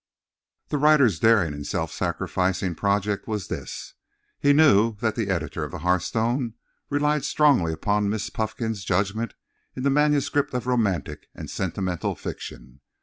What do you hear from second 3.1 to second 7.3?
was this: He knew that the editor of the Hearthstone relied